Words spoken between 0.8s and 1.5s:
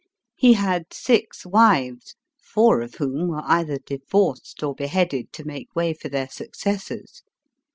six